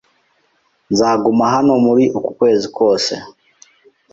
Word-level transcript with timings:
Nzaguma 0.91 1.43
hano 1.53 1.73
muri 1.85 2.05
uku 2.17 2.29
kwezi 2.37 2.67
kose. 2.77 3.13